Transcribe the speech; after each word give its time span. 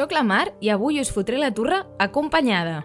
Soc 0.00 0.14
la 0.16 0.22
Mar 0.24 0.46
i 0.64 0.70
avui 0.72 0.96
us 0.96 1.10
fotré 1.12 1.36
la 1.36 1.50
turra 1.52 1.82
acompanyada. 2.00 2.78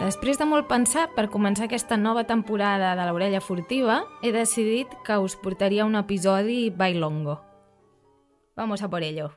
Després 0.00 0.40
de 0.40 0.48
molt 0.50 0.66
pensar, 0.66 1.04
per 1.14 1.28
començar 1.30 1.68
aquesta 1.68 1.94
nova 1.94 2.24
temporada 2.26 2.96
de 2.98 3.04
l'Orella 3.06 3.38
Furtiva, 3.38 4.00
he 4.26 4.34
decidit 4.34 4.90
que 5.06 5.20
us 5.22 5.38
portaria 5.38 5.86
un 5.86 5.94
episodi 5.94 6.66
bailongo. 6.74 7.38
Vamos 8.56 8.82
a 8.82 8.90
por 8.90 9.06
ello. 9.06 9.30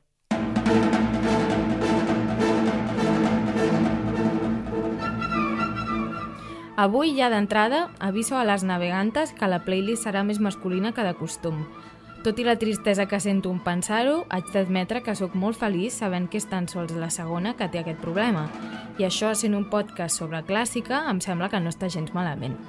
Avui, 6.75 7.13
ja 7.15 7.29
d'entrada, 7.31 7.85
aviso 8.03 8.35
a 8.35 8.43
les 8.43 8.65
navegantes 8.67 9.31
que 9.31 9.47
la 9.47 9.61
playlist 9.63 10.03
serà 10.03 10.25
més 10.27 10.41
masculina 10.43 10.91
que 10.91 11.05
de 11.07 11.13
costum. 11.15 11.61
Tot 12.25 12.41
i 12.41 12.43
la 12.43 12.57
tristesa 12.59 13.05
que 13.07 13.19
sento 13.23 13.53
en 13.53 13.61
pensar-ho, 13.63 14.25
haig 14.27 14.49
d'admetre 14.51 14.99
que 15.05 15.15
sóc 15.15 15.37
molt 15.39 15.55
feliç 15.61 15.95
sabent 15.95 16.27
que 16.27 16.41
és 16.41 16.49
tan 16.51 16.67
sols 16.67 16.91
la 16.99 17.07
segona 17.13 17.53
que 17.55 17.69
té 17.71 17.79
aquest 17.79 18.03
problema. 18.03 18.49
I 18.99 19.07
això, 19.07 19.31
sent 19.31 19.55
un 19.55 19.69
podcast 19.71 20.19
sobre 20.19 20.43
clàssica, 20.43 21.05
em 21.07 21.23
sembla 21.23 21.47
que 21.53 21.63
no 21.63 21.71
està 21.71 21.87
gens 21.87 22.11
malament. 22.17 22.59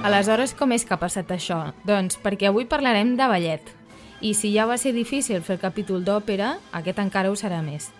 Aleshores, 0.00 0.54
com 0.56 0.72
és 0.72 0.86
que 0.88 0.94
ha 0.96 1.00
passat 1.00 1.28
això? 1.34 1.58
Doncs 1.84 2.16
perquè 2.22 2.48
avui 2.48 2.64
parlarem 2.64 3.12
de 3.18 3.26
ballet. 3.28 3.66
I 4.24 4.32
si 4.32 4.48
ja 4.54 4.64
va 4.64 4.78
ser 4.80 4.94
difícil 4.96 5.44
fer 5.44 5.58
el 5.58 5.60
capítol 5.60 6.06
d'òpera, 6.06 6.54
aquest 6.80 7.02
encara 7.04 7.28
ho 7.28 7.36
serà 7.36 7.60
més. 7.60 7.90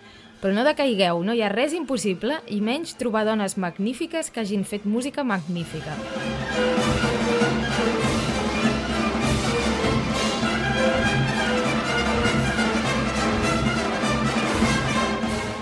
Però 0.41 0.49
no 0.57 0.65
decaigueu, 0.65 1.21
no 1.21 1.37
hi 1.37 1.45
ha 1.45 1.53
res 1.53 1.77
impossible 1.77 2.39
i 2.49 2.57
menys 2.65 2.97
trobar 2.97 3.21
dones 3.29 3.53
magnífiques 3.53 4.33
que 4.33 4.41
hagin 4.41 4.65
fet 4.65 4.89
música 4.89 5.21
magnífica. 5.23 5.93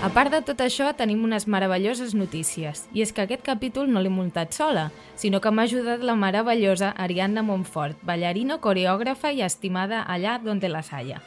A 0.00 0.08
part 0.08 0.32
de 0.32 0.38
tot 0.40 0.62
això, 0.64 0.86
tenim 0.96 1.26
unes 1.26 1.44
meravelloses 1.44 2.14
notícies. 2.16 2.86
I 2.96 3.02
és 3.04 3.10
que 3.12 3.20
aquest 3.26 3.42
capítol 3.44 3.90
no 3.92 4.00
l'he 4.00 4.08
muntat 4.08 4.56
sola, 4.56 4.86
sinó 5.20 5.42
que 5.44 5.52
m'ha 5.52 5.66
ajudat 5.68 6.00
la 6.00 6.14
meravellosa 6.16 6.94
Ariadna 6.96 7.42
Montfort, 7.44 7.98
ballarina, 8.08 8.56
coreògrafa 8.64 9.34
i 9.36 9.42
estimada 9.44 10.00
allà 10.08 10.38
donde 10.40 10.70
la 10.72 10.80
salla. 10.80 11.20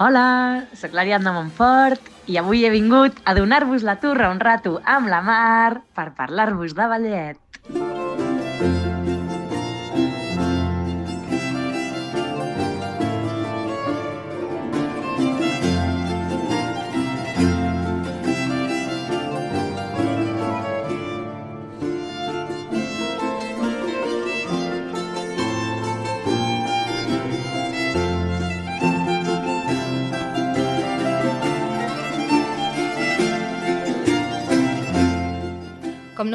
Hola, 0.00 0.24
sóc 0.72 0.96
l'Ariadna 0.96 1.34
Montfort 1.36 2.08
i 2.32 2.40
avui 2.40 2.64
he 2.64 2.72
vingut 2.72 3.20
a 3.28 3.34
donar-vos 3.36 3.84
la 3.84 3.98
turra 4.00 4.32
un 4.32 4.40
rato 4.40 4.78
amb 4.86 5.12
la 5.12 5.20
Mar 5.28 5.82
per 5.92 6.14
parlar-vos 6.16 6.72
de 6.78 6.88
ballet. 6.88 7.77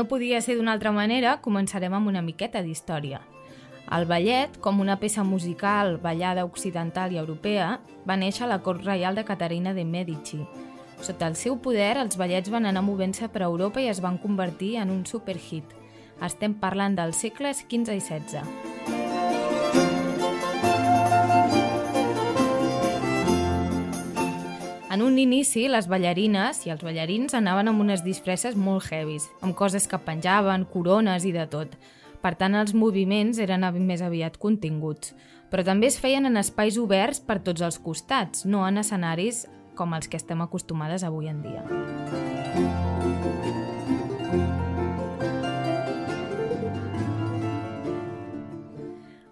No 0.03 0.09
podia 0.09 0.41
ser 0.43 0.57
d'una 0.57 0.73
altra 0.75 0.91
manera, 0.91 1.37
començarem 1.39 1.93
amb 1.95 2.09
una 2.11 2.21
miqueta 2.21 2.59
d'història. 2.59 3.21
El 3.95 4.03
ballet, 4.09 4.57
com 4.59 4.81
una 4.83 4.97
peça 4.99 5.23
musical 5.23 5.95
ballada 6.03 6.43
occidental 6.43 7.15
i 7.15 7.21
europea, 7.21 7.77
va 8.03 8.19
néixer 8.19 8.43
a 8.43 8.51
la 8.51 8.59
cort 8.65 8.83
reial 8.83 9.15
de 9.15 9.23
Caterina 9.23 9.71
de 9.73 9.85
Medici. 9.87 10.41
Sota 10.99 11.31
el 11.31 11.39
seu 11.39 11.55
poder, 11.55 11.95
els 12.03 12.19
ballets 12.19 12.51
van 12.51 12.67
anar 12.67 12.83
movent-se 12.83 13.31
per 13.31 13.47
Europa 13.47 13.79
i 13.79 13.87
es 13.87 14.03
van 14.03 14.19
convertir 14.19 14.75
en 14.83 14.91
un 14.91 15.05
superhit. 15.07 15.71
Estem 16.19 16.59
parlant 16.59 16.99
dels 16.99 17.23
segles 17.23 17.63
XV 17.63 17.95
i 17.95 18.03
XVI. 18.03 18.72
En 24.93 25.01
un 25.01 25.15
inici, 25.17 25.63
les 25.73 25.87
ballarines 25.89 26.59
i 26.67 26.69
els 26.69 26.83
ballarins 26.85 27.33
anaven 27.33 27.71
amb 27.71 27.81
unes 27.81 28.03
disfresses 28.05 28.53
molt 28.53 28.91
heavies, 28.91 29.23
amb 29.41 29.55
coses 29.57 29.87
que 29.89 29.97
penjaven, 29.97 30.67
corones 30.69 31.25
i 31.25 31.31
de 31.33 31.47
tot. 31.49 31.71
Per 32.21 32.35
tant, 32.37 32.53
els 32.53 32.75
moviments 32.77 33.39
eren 33.41 33.65
més 33.87 34.03
aviat 34.05 34.37
continguts. 34.37 35.15
Però 35.49 35.65
també 35.65 35.89
es 35.89 35.97
feien 35.97 36.29
en 36.29 36.37
espais 36.37 36.77
oberts 36.77 37.23
per 37.25 37.39
tots 37.41 37.65
els 37.65 37.79
costats, 37.81 38.45
no 38.45 38.67
en 38.67 38.77
escenaris 38.77 39.47
com 39.73 39.97
els 39.97 40.05
que 40.07 40.21
estem 40.21 40.45
acostumades 40.45 41.01
avui 41.01 41.25
en 41.25 41.41
dia. 41.41 41.65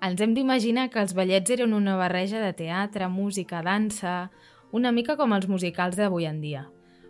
Ens 0.01 0.25
hem 0.25 0.33
d'imaginar 0.33 0.89
que 0.89 1.05
els 1.05 1.13
ballets 1.13 1.53
eren 1.53 1.77
una 1.77 1.99
barreja 2.01 2.41
de 2.41 2.49
teatre, 2.57 3.05
música, 3.13 3.61
dansa, 3.61 4.31
una 4.71 4.91
mica 4.95 5.17
com 5.19 5.33
els 5.35 5.47
musicals 5.51 5.97
d'avui 5.99 6.27
en 6.29 6.41
dia. 6.41 6.65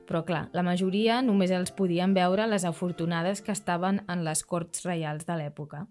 Però 0.09 0.23
clar, 0.27 0.47
la 0.51 0.65
majoria 0.65 1.21
només 1.21 1.53
els 1.55 1.71
podien 1.77 2.13
veure 2.17 2.49
les 2.49 2.65
afortunades 2.65 3.41
que 3.45 3.53
estaven 3.55 4.01
en 4.09 4.25
les 4.27 4.43
corts 4.43 4.83
reials 4.85 5.27
de 5.29 5.37
l'època. 5.39 5.85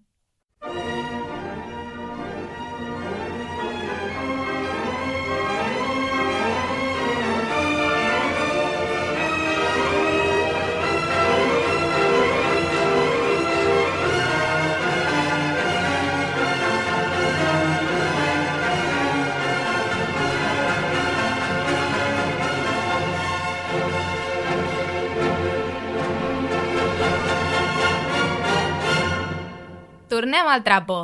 Tornem 30.40 30.54
al 30.56 30.62
trapo. 30.64 30.94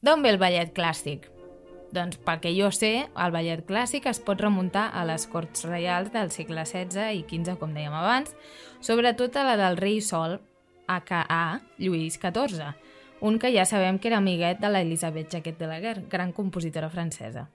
D'on 0.00 0.22
ve 0.24 0.30
el 0.32 0.38
ballet 0.40 0.70
clàssic? 0.72 1.26
Doncs 1.92 2.16
pel 2.24 2.38
que 2.40 2.52
jo 2.56 2.70
sé, 2.72 3.10
el 3.12 3.32
ballet 3.34 3.60
clàssic 3.68 4.06
es 4.08 4.22
pot 4.24 4.40
remuntar 4.40 4.86
a 4.96 5.02
les 5.04 5.26
corts 5.28 5.66
reials 5.68 6.08
del 6.14 6.30
segle 6.32 6.64
XVI 6.64 7.10
i 7.12 7.26
XV, 7.28 7.58
com 7.60 7.74
dèiem 7.76 7.92
abans, 7.92 8.32
sobretot 8.80 9.36
a 9.36 9.42
la 9.44 9.58
del 9.60 9.76
rei 9.76 10.00
Sol, 10.00 10.38
a.k.a. 10.88 11.42
Lluís 11.76 12.16
XIV, 12.22 12.70
un 13.20 13.36
que 13.36 13.52
ja 13.52 13.66
sabem 13.68 13.98
que 14.00 14.08
era 14.08 14.22
amiguet 14.24 14.64
de 14.64 14.70
l'Elisabeth 14.72 15.36
Jacquet 15.36 15.60
de 15.60 15.68
la 15.68 15.82
Guerre, 15.84 16.06
gran 16.08 16.32
compositora 16.32 16.88
francesa. 16.88 17.50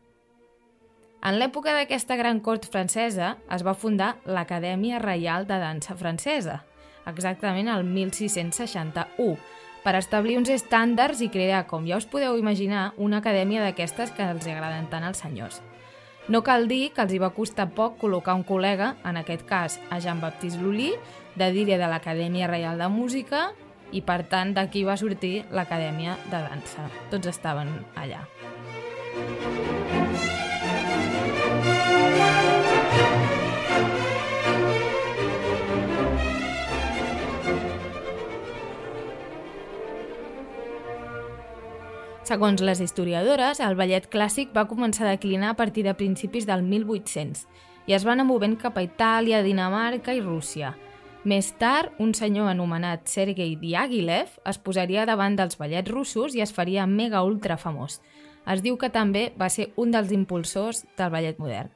En 1.26 1.40
l'època 1.42 1.74
d'aquesta 1.74 2.20
gran 2.22 2.38
cort 2.38 2.70
francesa 2.70 3.40
es 3.50 3.66
va 3.66 3.74
fundar 3.74 4.20
l'Acadèmia 4.30 5.02
Reial 5.02 5.50
de 5.50 5.58
Dansa 5.58 5.98
Francesa, 5.98 6.62
exactament 7.10 7.74
el 7.74 7.90
1661, 7.98 9.40
per 9.84 9.96
establir 9.96 10.38
uns 10.40 10.52
estàndards 10.52 11.22
i 11.24 11.30
crear, 11.32 11.66
com 11.68 11.88
ja 11.88 11.98
us 11.98 12.08
podeu 12.10 12.38
imaginar, 12.38 12.94
una 12.98 13.20
acadèmia 13.24 13.64
d'aquestes 13.64 14.12
que 14.16 14.26
els 14.28 14.48
agraden 14.48 14.90
tant 14.92 15.06
als 15.08 15.24
senyors. 15.24 15.62
No 16.30 16.44
cal 16.46 16.68
dir 16.70 16.92
que 16.94 17.02
els 17.02 17.14
hi 17.16 17.22
va 17.22 17.32
costar 17.34 17.72
poc 17.74 17.98
col·locar 18.02 18.36
un 18.38 18.46
col·lega, 18.46 18.94
en 19.04 19.18
aquest 19.18 19.48
cas 19.50 19.80
a 19.90 19.98
Jean-Baptiste 20.00 20.62
Lully, 20.62 20.92
de 21.36 21.50
dire 21.56 21.80
de 21.82 21.88
l'Acadèmia 21.90 22.52
Reial 22.52 22.78
de 22.78 22.90
Música, 22.94 23.50
i 23.92 24.04
per 24.06 24.22
tant 24.30 24.54
d'aquí 24.54 24.84
va 24.86 25.00
sortir 25.02 25.48
l'Acadèmia 25.50 26.20
de 26.30 26.44
Dansa. 26.46 26.86
Tots 27.10 27.34
estaven 27.34 27.74
allà. 27.98 28.28
Segons 42.30 42.62
les 42.62 42.78
historiadores, 42.78 43.58
el 43.58 43.74
ballet 43.74 44.04
clàssic 44.14 44.52
va 44.54 44.68
començar 44.70 45.08
a 45.08 45.14
declinar 45.16 45.48
a 45.50 45.58
partir 45.58 45.82
de 45.88 45.96
principis 45.98 46.46
del 46.46 46.62
1800 46.62 47.48
i 47.90 47.96
es 47.98 48.04
va 48.06 48.12
anar 48.14 48.28
movent 48.30 48.54
cap 48.62 48.78
a 48.78 48.84
Itàlia, 48.86 49.40
Dinamarca 49.42 50.14
i 50.14 50.22
Rússia. 50.22 50.76
Més 51.26 51.50
tard, 51.58 51.96
un 51.98 52.14
senyor 52.14 52.52
anomenat 52.52 53.10
Sergei 53.10 53.56
Diaghilev 53.58 54.38
es 54.46 54.62
posaria 54.62 55.08
davant 55.10 55.40
dels 55.40 55.58
ballets 55.58 55.90
russos 55.90 56.38
i 56.38 56.46
es 56.46 56.54
faria 56.54 56.86
mega 56.86 57.24
ultra 57.26 57.58
famós. 57.58 57.98
Es 58.46 58.62
diu 58.62 58.78
que 58.78 58.94
també 58.94 59.32
va 59.34 59.50
ser 59.50 59.72
un 59.76 59.90
dels 59.98 60.14
impulsors 60.14 60.86
del 61.02 61.10
ballet 61.18 61.42
modern. 61.42 61.74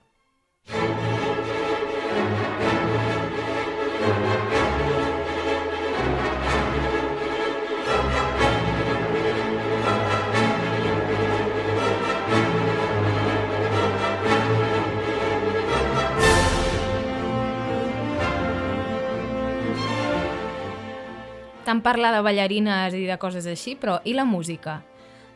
Tant 21.64 21.80
parlar 21.80 22.12
de 22.12 22.24
ballarines 22.26 22.96
i 22.98 23.06
de 23.08 23.16
coses 23.18 23.46
així, 23.48 23.78
però 23.80 24.02
i 24.04 24.14
la 24.14 24.26
música? 24.28 24.82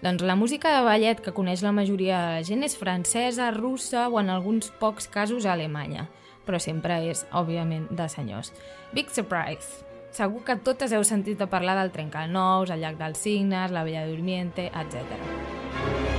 Doncs 0.03 0.21
la 0.21 0.35
música 0.35 0.75
de 0.75 0.83
ballet 0.85 1.21
que 1.23 1.33
coneix 1.33 1.63
la 1.65 1.71
majoria 1.73 2.19
de 2.19 2.33
la 2.35 2.43
gent 2.45 2.65
és 2.67 2.75
francesa, 2.77 3.49
russa 3.55 4.05
o 4.11 4.19
en 4.19 4.29
alguns 4.29 4.69
pocs 4.81 5.07
casos 5.09 5.47
alemanya, 5.49 6.05
però 6.45 6.59
sempre 6.61 6.99
és, 7.09 7.23
òbviament, 7.31 7.87
de 7.89 8.09
senyors. 8.11 8.53
Big 8.93 9.09
Surprise! 9.09 9.87
Segur 10.13 10.43
que 10.45 10.55
totes 10.63 10.93
heu 10.93 11.03
sentit 11.07 11.41
a 11.41 11.49
parlar 11.49 11.75
del 11.79 11.91
Trencanous, 11.95 12.71
el 12.73 12.83
Llac 12.83 12.99
dels 13.01 13.23
Signes, 13.25 13.73
la 13.73 13.83
Bella 13.87 14.05
Dormiente, 14.07 14.69
etc. 14.69 16.16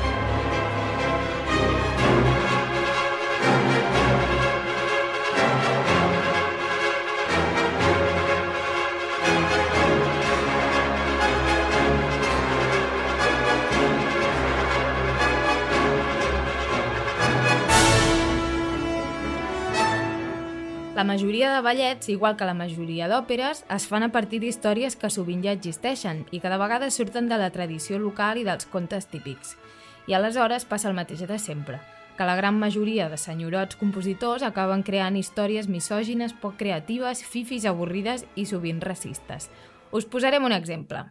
La 20.98 21.04
majoria 21.04 21.54
de 21.54 21.60
ballets, 21.60 22.08
igual 22.08 22.34
que 22.36 22.46
la 22.48 22.56
majoria 22.58 23.06
d'òperes, 23.06 23.60
es 23.70 23.84
fan 23.86 24.02
a 24.02 24.08
partir 24.10 24.40
d'històries 24.42 24.96
que 24.98 25.06
sovint 25.14 25.44
ja 25.44 25.52
existeixen 25.54 26.24
i 26.34 26.40
que 26.42 26.50
de 26.50 26.56
vegades 26.58 26.96
surten 26.98 27.28
de 27.30 27.36
la 27.38 27.52
tradició 27.54 28.00
local 28.02 28.40
i 28.40 28.42
dels 28.42 28.66
contes 28.66 29.06
típics. 29.06 29.52
I 30.10 30.16
aleshores 30.18 30.66
passa 30.66 30.88
el 30.90 30.96
mateix 30.98 31.22
de 31.30 31.38
sempre, 31.38 31.78
que 32.16 32.26
la 32.26 32.34
gran 32.34 32.58
majoria 32.58 33.06
de 33.12 33.20
senyorots 33.22 33.78
compositors 33.78 34.42
acaben 34.42 34.82
creant 34.82 35.14
històries 35.14 35.70
misògines, 35.70 36.34
poc 36.34 36.58
creatives, 36.58 37.22
fifis 37.22 37.70
avorrides 37.70 38.26
i 38.34 38.48
sovint 38.50 38.82
racistes. 38.82 39.52
Us 39.94 40.10
posarem 40.10 40.50
un 40.50 40.56
exemple. 40.58 41.04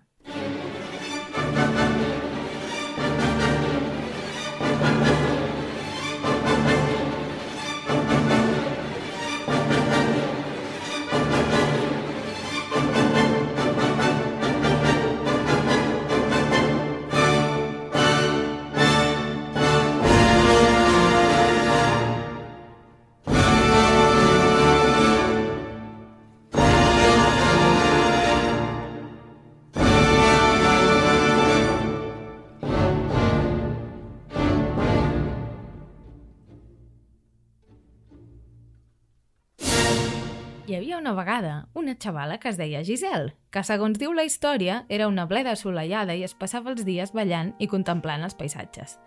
Havia 40.78 40.98
una 40.98 41.14
vegada 41.14 41.68
una 41.74 41.96
xavala 41.96 42.38
que 42.40 42.50
es 42.50 42.58
deia 42.58 42.84
Giselle, 42.86 43.34
que 43.52 43.64
segons 43.64 43.98
diu 44.00 44.14
la 44.14 44.26
història 44.28 44.84
era 44.90 45.08
una 45.08 45.26
bleda 45.26 45.56
assolellada 45.58 46.16
i 46.16 46.24
es 46.24 46.36
passava 46.38 46.72
els 46.74 46.86
dies 46.86 47.14
ballant 47.14 47.56
i 47.60 47.68
contemplant 47.68 48.24
els 48.24 48.38
paisatges. 48.38 49.00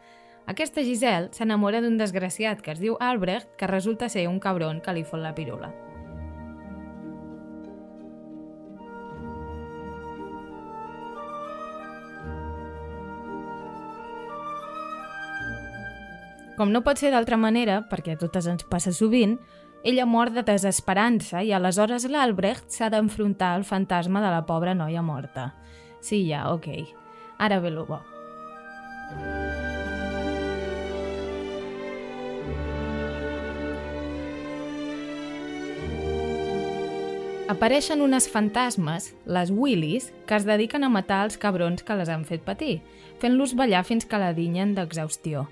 Aquesta 0.50 0.82
Giselle 0.82 1.31
s'enamora 1.37 1.81
d'un 1.81 1.99
desgraciat 2.00 2.62
que 2.64 2.75
es 2.75 2.81
diu 2.82 2.96
Albrecht 2.99 3.55
que 3.56 3.70
resulta 3.70 4.08
ser 4.08 4.26
un 4.28 4.40
cabron 4.40 4.81
que 4.81 4.96
li 4.96 5.05
fot 5.05 5.22
la 5.22 5.34
pirula. 5.34 5.70
Com 16.61 16.75
no 16.75 16.82
pot 16.84 16.99
ser 17.00 17.08
d'altra 17.14 17.38
manera, 17.40 17.78
perquè 17.88 18.19
a 18.19 18.20
totes 18.20 18.44
ens 18.50 18.66
passa 18.69 18.90
sovint, 18.93 19.38
ella 19.82 20.05
mor 20.05 20.31
de 20.35 20.43
desesperança 20.44 21.41
i 21.41 21.55
aleshores 21.56 22.05
l'Albrecht 22.05 22.69
s'ha 22.69 22.91
d'enfrontar 22.93 23.55
al 23.56 23.65
fantasma 23.65 24.21
de 24.21 24.32
la 24.32 24.44
pobra 24.44 24.75
noia 24.77 25.03
morta. 25.03 25.55
Sí, 26.00 26.27
ja, 26.29 26.50
ok. 26.53 26.69
Ara 27.38 27.61
ve 27.61 27.71
lo 27.73 27.87
bo. 27.88 28.00
Apareixen 37.50 37.99
unes 38.05 38.29
fantasmes, 38.31 39.09
les 39.26 39.50
Willis, 39.50 40.12
que 40.29 40.37
es 40.37 40.44
dediquen 40.47 40.85
a 40.87 40.93
matar 40.93 41.25
els 41.26 41.41
cabrons 41.41 41.83
que 41.83 41.97
les 41.99 42.12
han 42.12 42.23
fet 42.29 42.44
patir, 42.47 42.76
fent-los 43.19 43.56
ballar 43.59 43.83
fins 43.88 44.06
que 44.06 44.21
la 44.23 44.31
dinyen 44.37 44.76
d'exhaustió. 44.76 45.49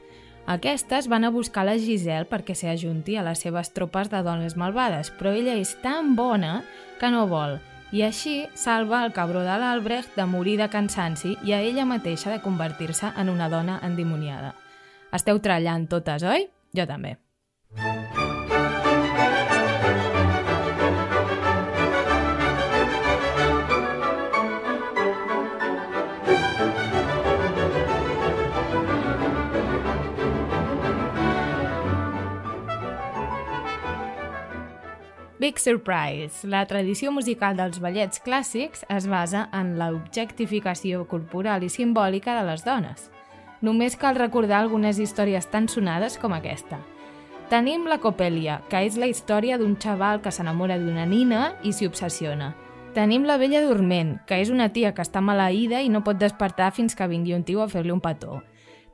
Aquestes 0.49 1.11
van 1.12 1.27
a 1.27 1.31
buscar 1.31 1.67
la 1.69 1.75
Giselle 1.77 2.25
perquè 2.25 2.55
s'hi 2.56 2.71
ajunti 2.73 3.19
a 3.21 3.25
les 3.27 3.43
seves 3.45 3.69
tropes 3.77 4.09
de 4.09 4.23
dones 4.25 4.56
malvades, 4.56 5.11
però 5.12 5.35
ella 5.37 5.59
és 5.61 5.75
tan 5.83 6.15
bona 6.17 6.62
que 6.97 7.11
no 7.12 7.27
vol, 7.29 7.59
i 7.93 8.00
així 8.06 8.47
salva 8.56 9.03
el 9.05 9.12
cabró 9.12 9.45
de 9.45 9.59
l'Albrecht 9.61 10.17
de 10.17 10.25
morir 10.25 10.56
de 10.56 10.71
cansanci 10.73 11.37
i 11.45 11.53
a 11.53 11.61
ella 11.61 11.85
mateixa 11.85 12.33
de 12.33 12.41
convertir-se 12.41 13.12
en 13.21 13.29
una 13.29 13.53
dona 13.53 13.77
endimoniada. 13.85 14.55
Esteu 15.12 15.37
trallant 15.45 15.85
totes, 15.93 16.25
oi? 16.25 16.49
Jo 16.73 16.88
també. 16.88 17.19
Big 35.40 35.61
Surprise. 35.61 36.42
La 36.42 36.64
tradició 36.66 37.12
musical 37.14 37.54
dels 37.54 37.78
ballets 37.78 38.18
clàssics 38.25 38.80
es 38.90 39.04
basa 39.07 39.45
en 39.54 39.76
l'objectificació 39.78 41.04
corporal 41.07 41.62
i 41.62 41.68
simbòlica 41.71 42.35
de 42.35 42.42
les 42.49 42.64
dones. 42.66 43.04
Només 43.62 43.95
cal 43.95 44.18
recordar 44.18 44.59
algunes 44.59 44.99
històries 44.99 45.47
tan 45.47 45.68
sonades 45.71 46.18
com 46.18 46.35
aquesta. 46.35 46.80
Tenim 47.52 47.87
la 47.87 48.00
Copèlia, 48.02 48.59
que 48.66 48.80
és 48.83 48.97
la 48.99 49.07
història 49.07 49.61
d'un 49.62 49.76
xaval 49.78 50.18
que 50.25 50.33
s'enamora 50.35 50.75
d'una 50.83 51.07
nina 51.07 51.52
i 51.62 51.71
s'hi 51.71 51.87
obsessiona. 51.87 52.57
Tenim 52.99 53.23
la 53.23 53.38
Bella 53.38 53.62
Dorment, 53.62 54.16
que 54.26 54.40
és 54.42 54.50
una 54.50 54.73
tia 54.75 54.90
que 54.90 55.07
està 55.07 55.23
maleïda 55.23 55.85
i 55.87 55.88
no 55.88 56.02
pot 56.02 56.18
despertar 56.18 56.73
fins 56.75 56.99
que 56.99 57.07
vingui 57.07 57.38
un 57.38 57.47
tio 57.47 57.62
a 57.62 57.68
fer-li 57.71 57.95
un 57.95 58.02
petó. 58.02 58.40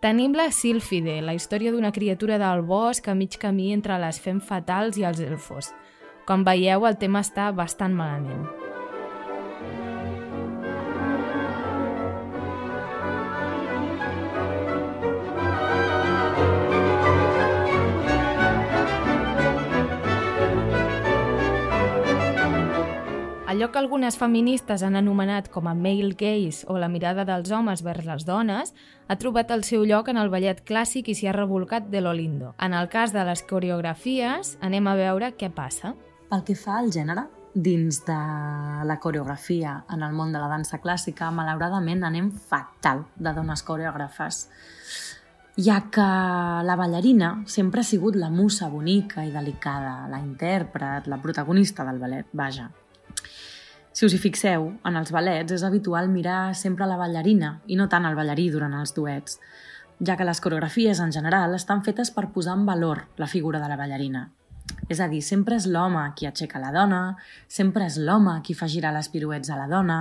Tenim 0.04 0.36
la 0.36 0.50
Sílfide, 0.52 1.22
la 1.24 1.32
història 1.32 1.72
d'una 1.72 1.94
criatura 1.96 2.36
del 2.36 2.60
bosc 2.68 3.08
a 3.08 3.16
mig 3.16 3.40
camí 3.40 3.72
entre 3.72 3.96
les 3.96 4.20
fem 4.20 4.44
fatals 4.44 5.00
i 5.00 5.08
els 5.08 5.24
elfos. 5.24 5.72
Com 6.25 6.45
veieu, 6.45 6.87
el 6.88 6.97
tema 6.97 7.21
està 7.21 7.50
bastant 7.52 7.93
malament. 7.93 8.47
Allò 23.54 23.69
que 23.71 23.78
algunes 23.78 24.16
feministes 24.19 24.83
han 24.83 24.97
anomenat 24.99 25.47
com 25.52 25.69
a 25.69 25.75
male 25.78 26.16
gaze 26.19 26.64
o 26.66 26.75
la 26.81 26.88
mirada 26.88 27.23
dels 27.28 27.52
homes 27.54 27.85
vers 27.87 28.02
les 28.09 28.25
dones 28.26 28.73
ha 29.07 29.16
trobat 29.21 29.52
el 29.54 29.62
seu 29.62 29.85
lloc 29.85 30.09
en 30.11 30.19
el 30.19 30.33
ballet 30.33 30.64
clàssic 30.66 31.12
i 31.12 31.14
s'hi 31.14 31.28
ha 31.28 31.37
revolcat 31.37 31.87
de 31.93 32.00
lo 32.00 32.16
lindo. 32.16 32.57
En 32.59 32.75
el 32.75 32.88
cas 32.88 33.12
de 33.12 33.23
les 33.28 33.45
coreografies, 33.47 34.57
anem 34.61 34.88
a 34.88 34.97
veure 34.99 35.31
què 35.38 35.52
passa. 35.54 35.95
Pel 36.31 36.45
que 36.45 36.57
fa 36.59 36.78
al 36.81 36.93
gènere, 36.93 37.26
dins 37.54 38.00
de 38.07 38.21
la 38.88 38.99
coreografia 39.00 39.85
en 39.95 40.02
el 40.02 40.12
món 40.12 40.33
de 40.35 40.40
la 40.43 40.49
dansa 40.50 40.81
clàssica, 40.83 41.31
malauradament 41.31 42.02
anem 42.04 42.33
fatal 42.35 43.04
de 43.14 43.33
dones 43.37 43.62
coreògrafes, 43.62 44.40
ja 45.57 45.85
que 45.95 46.07
la 46.66 46.76
ballarina 46.76 47.45
sempre 47.47 47.81
ha 47.81 47.87
sigut 47.87 48.16
la 48.19 48.31
musa 48.31 48.69
bonica 48.69 49.23
i 49.23 49.31
delicada, 49.31 50.09
la 50.11 50.19
intèrpret, 50.19 51.07
la 51.07 51.21
protagonista 51.23 51.87
del 51.87 52.00
ballet, 52.02 52.26
vaja. 52.33 52.71
Si 53.95 54.02
us 54.07 54.14
hi 54.16 54.19
fixeu, 54.19 54.73
en 54.83 54.97
els 54.99 55.12
ballets 55.14 55.54
és 55.54 55.62
habitual 55.62 56.09
mirar 56.11 56.57
sempre 56.59 56.88
la 56.90 56.99
ballarina 56.99 57.61
i 57.71 57.78
no 57.78 57.87
tant 57.88 58.09
el 58.09 58.19
ballarí 58.19 58.49
durant 58.50 58.75
els 58.75 58.97
duets, 58.97 59.38
ja 60.02 60.16
que 60.19 60.26
les 60.26 60.40
coreografies 60.43 60.99
en 60.99 61.14
general 61.14 61.54
estan 61.54 61.85
fetes 61.87 62.11
per 62.11 62.33
posar 62.35 62.59
en 62.59 62.66
valor 62.66 63.04
la 63.16 63.31
figura 63.31 63.61
de 63.62 63.69
la 63.71 63.78
ballarina. 63.78 64.33
És 64.88 65.00
a 65.00 65.09
dir, 65.09 65.23
sempre 65.25 65.57
és 65.57 65.66
l'home 65.66 66.02
qui 66.19 66.28
aixeca 66.28 66.61
la 66.61 66.73
dona, 66.75 67.16
sempre 67.49 67.87
és 67.87 67.97
l'home 67.99 68.40
qui 68.45 68.57
fa 68.57 68.69
girar 68.69 68.93
les 68.97 69.11
piruets 69.12 69.50
a 69.50 69.61
la 69.61 69.71
dona... 69.71 70.00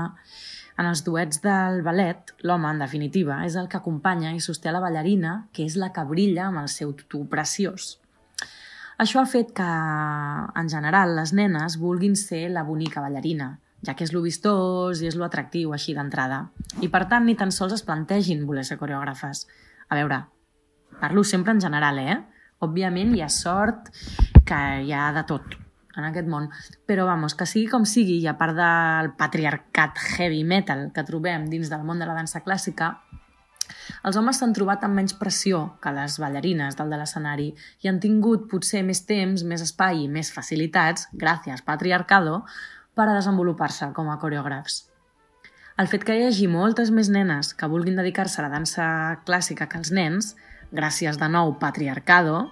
En 0.74 0.88
els 0.90 1.04
duets 1.06 1.38
del 1.44 1.84
ballet, 1.86 2.32
l'home, 2.42 2.66
en 2.74 2.80
definitiva, 2.82 3.44
és 3.46 3.54
el 3.62 3.68
que 3.70 3.78
acompanya 3.78 4.32
i 4.34 4.40
sosté 4.42 4.72
la 4.74 4.80
ballarina, 4.82 5.44
que 5.54 5.68
és 5.68 5.76
la 5.78 5.92
que 5.94 6.02
brilla 6.10 6.48
amb 6.48 6.64
el 6.64 6.72
seu 6.74 6.96
tutú 6.98 7.28
preciós. 7.30 8.00
Això 8.98 9.22
ha 9.22 9.30
fet 9.30 9.54
que, 9.54 9.70
en 10.58 10.74
general, 10.74 11.14
les 11.20 11.36
nenes 11.38 11.78
vulguin 11.78 12.18
ser 12.18 12.48
la 12.50 12.66
bonica 12.66 13.06
ballarina, 13.06 13.52
ja 13.86 13.94
que 13.94 14.08
és 14.08 14.14
lo 14.18 14.26
vistós 14.26 15.06
i 15.06 15.12
és 15.12 15.18
lo 15.20 15.30
atractiu 15.30 15.78
així 15.78 15.94
d'entrada. 15.94 16.48
I 16.82 16.90
per 16.90 17.06
tant, 17.06 17.30
ni 17.30 17.38
tan 17.38 17.54
sols 17.54 17.78
es 17.78 17.86
plantegin 17.86 18.46
voler 18.50 18.66
ser 18.66 18.82
coreògrafes. 18.82 19.46
A 19.90 20.02
veure, 20.02 20.24
parlo 20.98 21.22
sempre 21.22 21.54
en 21.54 21.62
general, 21.62 22.02
eh? 22.02 22.18
Òbviament 22.66 23.14
hi 23.14 23.22
ha 23.22 23.30
sort 23.30 23.94
que 24.46 24.62
hi 24.84 24.94
ha 24.94 25.10
de 25.16 25.26
tot 25.30 25.58
en 25.98 26.08
aquest 26.08 26.30
món. 26.30 26.50
Però, 26.90 27.06
vamos, 27.10 27.36
que 27.38 27.48
sigui 27.50 27.70
com 27.72 27.86
sigui, 27.86 28.20
i 28.24 28.30
a 28.30 28.38
part 28.38 28.58
del 28.58 29.14
patriarcat 29.20 30.00
heavy 30.18 30.44
metal 30.44 30.88
que 30.94 31.06
trobem 31.08 31.50
dins 31.52 31.70
del 31.74 31.86
món 31.88 32.02
de 32.02 32.10
la 32.10 32.18
dansa 32.18 32.44
clàssica, 32.46 32.96
els 34.04 34.18
homes 34.20 34.40
s'han 34.40 34.54
trobat 34.56 34.84
amb 34.84 34.98
menys 35.00 35.16
pressió 35.20 35.60
que 35.84 35.94
les 35.96 36.18
ballarines 36.20 36.76
del 36.80 36.92
de 36.92 37.00
l'escenari 37.00 37.50
i 37.84 37.90
han 37.90 38.00
tingut 38.04 38.50
potser 38.52 38.84
més 38.86 39.04
temps, 39.10 39.46
més 39.48 39.64
espai 39.66 40.04
i 40.04 40.10
més 40.12 40.32
facilitats, 40.36 41.08
gràcies 41.14 41.64
patriarcado, 41.66 42.42
per 42.94 43.08
a 43.08 43.16
desenvolupar-se 43.16 43.90
com 43.96 44.12
a 44.12 44.20
coreògrafs. 44.22 44.84
El 45.82 45.90
fet 45.90 46.04
que 46.06 46.16
hi 46.18 46.28
hagi 46.28 46.48
moltes 46.52 46.92
més 46.94 47.10
nenes 47.10 47.54
que 47.58 47.70
vulguin 47.70 47.96
dedicar-se 47.98 48.42
a 48.42 48.46
la 48.46 48.54
dansa 48.54 48.86
clàssica 49.26 49.66
que 49.72 49.80
els 49.82 49.90
nens, 49.96 50.36
gràcies 50.72 51.18
de 51.18 51.30
nou 51.34 51.56
patriarcado, 51.62 52.52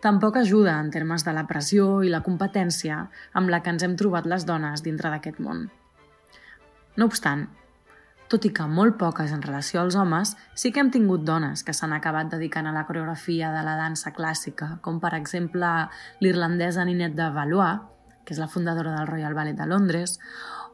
Tampoc 0.00 0.36
ajuda 0.40 0.78
en 0.80 0.88
termes 0.90 1.26
de 1.26 1.32
la 1.36 1.44
pressió 1.48 2.00
i 2.00 2.08
la 2.08 2.22
competència 2.24 3.02
amb 3.36 3.52
la 3.52 3.60
que 3.60 3.72
ens 3.74 3.82
hem 3.84 3.98
trobat 4.00 4.28
les 4.30 4.46
dones 4.48 4.80
dintre 4.86 5.10
d'aquest 5.12 5.40
món. 5.44 5.66
No 6.96 7.08
obstant, 7.10 7.46
tot 8.30 8.46
i 8.46 8.52
que 8.54 8.64
molt 8.70 8.96
poques 8.96 9.32
en 9.34 9.42
relació 9.42 9.82
als 9.82 9.96
homes, 9.98 10.36
sí 10.54 10.70
que 10.72 10.80
hem 10.80 10.92
tingut 10.94 11.24
dones 11.26 11.64
que 11.66 11.74
s'han 11.76 11.92
acabat 11.96 12.30
dedicant 12.32 12.68
a 12.70 12.72
la 12.76 12.86
coreografia 12.86 13.50
de 13.52 13.64
la 13.66 13.74
dansa 13.76 14.14
clàssica, 14.16 14.76
com 14.80 15.00
per 15.02 15.12
exemple 15.18 15.70
l'irlandesa 16.22 16.86
Ninette 16.86 17.18
de 17.18 17.28
Valois, 17.34 17.82
que 18.24 18.32
és 18.36 18.40
la 18.40 18.48
fundadora 18.48 18.94
del 18.94 19.10
Royal 19.10 19.34
Ballet 19.34 19.58
de 19.58 19.66
Londres, 19.66 20.16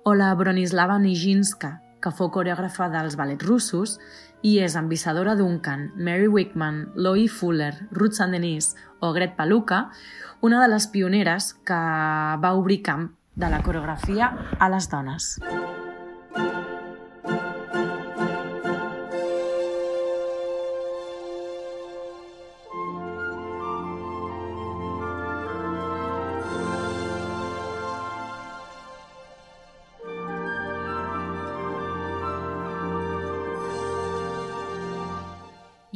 o 0.05 0.15
la 0.15 0.35
Bronislava 0.37 0.99
Nijinska, 1.01 1.81
que 2.03 2.13
fou 2.15 2.29
coreògrafa 2.31 2.91
dels 2.93 3.17
ballets 3.19 3.49
russos 3.49 3.97
i 4.43 4.59
és 4.63 4.77
amb 4.77 4.93
Isadora 4.93 5.35
Duncan, 5.37 5.91
Mary 5.97 6.29
Wickman, 6.29 6.93
Loie 6.95 7.29
Fuller, 7.29 7.73
Ruth 7.91 8.19
Saint-Denis 8.19 8.75
o 9.01 9.13
Gret 9.13 9.37
Paluca, 9.37 9.91
una 10.41 10.61
de 10.63 10.69
les 10.73 10.89
pioneres 10.93 11.55
que 11.65 11.81
va 12.43 12.55
obrir 12.55 12.83
camp 12.83 13.11
de 13.35 13.51
la 13.51 13.63
coreografia 13.63 14.33
a 14.59 14.69
les 14.73 14.89
dones. 14.91 15.37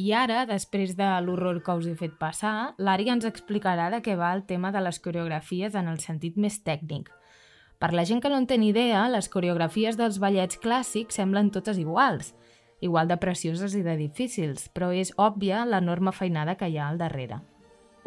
I 0.01 0.13
ara, 0.17 0.45
després 0.49 0.95
de 0.97 1.07
l'horror 1.21 1.59
que 1.61 1.73
us 1.77 1.85
he 1.85 1.93
fet 1.99 2.13
passar, 2.17 2.73
l'Ari 2.81 3.11
ens 3.13 3.25
explicarà 3.27 3.89
de 3.93 3.99
què 4.01 4.15
va 4.17 4.31
el 4.33 4.45
tema 4.49 4.71
de 4.73 4.81
les 4.81 4.97
coreografies 5.03 5.75
en 5.77 5.89
el 5.91 5.99
sentit 6.01 6.39
més 6.41 6.55
tècnic. 6.65 7.11
Per 7.81 7.91
la 7.93 8.05
gent 8.09 8.21
que 8.23 8.31
no 8.31 8.39
en 8.41 8.47
té 8.49 8.57
ni 8.57 8.71
idea, 8.71 9.03
les 9.13 9.27
coreografies 9.29 9.99
dels 9.99 10.17
ballets 10.23 10.57
clàssics 10.63 11.19
semblen 11.19 11.51
totes 11.53 11.77
iguals, 11.81 12.31
igual 12.87 13.11
de 13.11 13.17
precioses 13.21 13.75
i 13.77 13.83
de 13.85 13.93
difícils, 13.99 14.71
però 14.73 14.89
és 15.03 15.11
òbvia 15.27 15.67
l'enorme 15.69 16.15
feinada 16.17 16.57
que 16.57 16.71
hi 16.71 16.79
ha 16.79 16.87
al 16.87 16.97
darrere. 17.03 17.37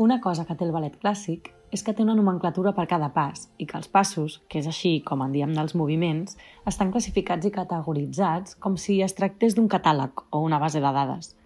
Una 0.06 0.18
cosa 0.24 0.48
que 0.48 0.58
té 0.58 0.66
el 0.66 0.74
ballet 0.74 0.98
clàssic 0.98 1.52
és 1.70 1.86
que 1.86 1.94
té 1.94 2.02
una 2.02 2.18
nomenclatura 2.18 2.74
per 2.74 2.88
cada 2.90 3.12
pas 3.14 3.46
i 3.58 3.68
que 3.70 3.78
els 3.78 3.92
passos, 3.92 4.40
que 4.48 4.58
és 4.64 4.66
així 4.72 4.96
com 5.06 5.22
en 5.22 5.36
diem 5.36 5.54
dels 5.54 5.78
moviments, 5.78 6.34
estan 6.66 6.90
classificats 6.90 7.46
i 7.46 7.54
categoritzats 7.54 8.58
com 8.58 8.74
si 8.74 8.98
es 9.06 9.14
tractés 9.14 9.54
d'un 9.54 9.70
catàleg 9.70 10.26
o 10.32 10.42
una 10.48 10.62
base 10.66 10.82
de 10.82 10.94
dades– 10.98 11.34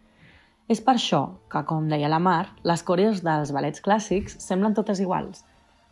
és 0.68 0.82
per 0.84 0.98
això 0.98 1.22
que, 1.48 1.62
com 1.64 1.88
deia 1.88 2.10
la 2.12 2.20
Mar, 2.20 2.52
les 2.68 2.82
coreos 2.84 3.22
dels 3.25 3.54
ballets 3.56 3.80
clàssics 3.84 4.37
semblen 4.44 4.76
totes 4.76 5.00
iguals, 5.00 5.40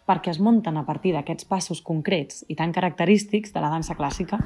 perquè 0.07 0.31
es 0.35 0.41
munten 0.41 0.77
a 0.77 0.85
partir 0.85 1.15
d'aquests 1.17 1.49
passos 1.49 1.81
concrets 1.83 2.45
i 2.53 2.59
tan 2.59 2.75
característics 2.77 3.55
de 3.57 3.65
la 3.65 3.73
dansa 3.73 3.97
clàssica. 3.97 4.39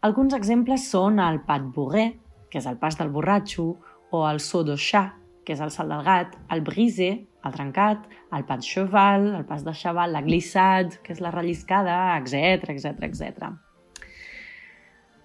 Alguns 0.00 0.34
exemples 0.34 0.88
són 0.88 1.20
el 1.20 1.42
pas 1.44 1.62
bourré, 1.76 2.08
que 2.48 2.62
és 2.62 2.66
el 2.66 2.80
pas 2.80 2.96
del 2.96 3.12
borratxo, 3.12 3.68
o 4.10 4.24
el 4.24 4.40
saut 4.40 4.66
de 4.70 4.78
chat, 4.80 5.12
que 5.44 5.52
és 5.52 5.60
el 5.60 5.72
salt 5.72 5.92
del 5.92 6.04
gat, 6.08 6.34
el 6.52 6.64
brisé, 6.64 7.12
el 7.44 7.52
trencat, 7.52 8.08
el 8.32 8.48
pas 8.48 8.64
cheval, 8.64 9.34
el 9.36 9.44
pas 9.48 9.64
de 9.64 9.76
cheval, 9.76 10.12
la 10.16 10.24
glissade, 10.24 11.02
que 11.04 11.12
és 11.12 11.20
la 11.20 11.32
relliscada, 11.36 12.16
etc 12.16 12.72
etc 12.72 13.08
etc. 13.12 13.67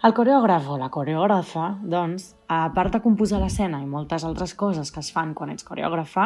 El 0.04 0.12
coreògraf 0.12 0.66
o 0.68 0.74
la 0.76 0.90
coreògrafa, 0.92 1.78
doncs, 1.88 2.34
a 2.52 2.66
part 2.76 2.92
de 2.92 3.00
composar 3.00 3.38
l'escena 3.40 3.78
i 3.80 3.86
moltes 3.88 4.26
altres 4.28 4.52
coses 4.60 4.90
que 4.92 5.00
es 5.00 5.12
fan 5.16 5.30
quan 5.32 5.54
ets 5.54 5.64
coreògrafa, 5.64 6.26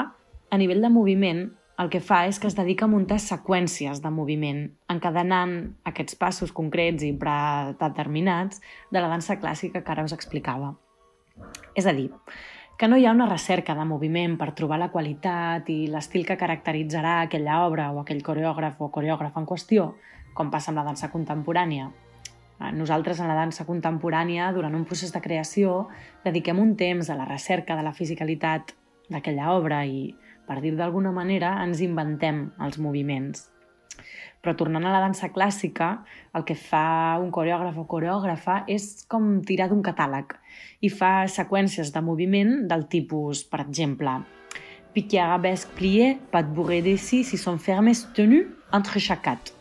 a 0.49 0.57
nivell 0.57 0.81
de 0.81 0.89
moviment, 0.89 1.43
el 1.77 1.91
que 1.93 2.01
fa 2.01 2.23
és 2.25 2.39
que 2.41 2.49
es 2.49 2.57
dedica 2.57 2.87
a 2.87 2.89
muntar 2.89 3.19
seqüències 3.21 4.01
de 4.01 4.09
moviment, 4.09 4.63
encadenant 4.89 5.53
aquests 5.91 6.17
passos 6.17 6.55
concrets 6.57 7.05
i 7.05 7.11
predeterminats 7.21 8.63
de 8.89 8.97
la 8.97 9.11
dansa 9.13 9.37
clàssica 9.37 9.83
que 9.85 9.93
ara 9.93 10.07
us 10.09 10.17
explicava. 10.17 10.73
És 11.77 11.85
a 11.85 11.93
dir, 11.93 12.09
que 12.81 12.89
no 12.89 12.97
hi 12.97 13.05
ha 13.05 13.13
una 13.13 13.29
recerca 13.29 13.77
de 13.77 13.85
moviment 13.85 14.39
per 14.41 14.55
trobar 14.57 14.81
la 14.81 14.89
qualitat 14.89 15.69
i 15.69 15.83
l'estil 15.85 16.25
que 16.25 16.41
caracteritzarà 16.41 17.19
aquella 17.27 17.61
obra 17.69 17.91
o 17.93 18.01
aquell 18.01 18.25
coreògraf 18.25 18.81
o 18.81 18.89
coreògraf 18.89 19.37
en 19.37 19.45
qüestió, 19.45 19.91
com 20.33 20.49
passa 20.49 20.73
amb 20.73 20.81
la 20.81 20.89
dansa 20.89 21.13
contemporània, 21.13 21.91
nosaltres 22.73 23.19
en 23.21 23.29
la 23.29 23.37
dansa 23.37 23.65
contemporània, 23.67 24.51
durant 24.53 24.75
un 24.75 24.85
procés 24.85 25.13
de 25.13 25.21
creació, 25.21 25.87
dediquem 26.25 26.59
un 26.59 26.75
temps 26.79 27.09
a 27.09 27.17
la 27.17 27.27
recerca 27.29 27.77
de 27.77 27.85
la 27.85 27.93
fisicalitat 27.93 28.73
d'aquella 29.13 29.51
obra 29.53 29.83
i, 29.85 30.09
per 30.47 30.59
dir 30.63 30.73
d'alguna 30.75 31.13
manera, 31.13 31.57
ens 31.63 31.83
inventem 31.85 32.47
els 32.63 32.79
moviments. 32.81 33.47
Però 34.41 34.53
tornant 34.55 34.85
a 34.85 34.93
la 34.93 35.01
dansa 35.03 35.29
clàssica, 35.33 35.89
el 36.37 36.45
que 36.47 36.55
fa 36.55 37.17
un 37.21 37.31
coreògraf 37.35 37.77
o 37.81 37.87
coreògrafa 37.89 38.61
és 38.71 39.05
com 39.09 39.41
tirar 39.45 39.67
d'un 39.71 39.83
catàleg 39.85 40.37
i 40.81 40.89
fa 40.93 41.27
seqüències 41.27 41.91
de 41.93 42.03
moviment 42.05 42.53
del 42.69 42.87
tipus, 42.87 43.43
per 43.43 43.63
exemple, 43.65 44.19
piqué 44.93 45.19
arabesque 45.21 45.75
plié, 45.77 46.15
pas 46.31 46.45
de 46.45 46.81
d'ici, 46.81 47.23
si 47.23 47.37
sont 47.37 47.57
fermes 47.57 48.05
tenus, 48.13 48.47
entrechacat. 48.73 49.56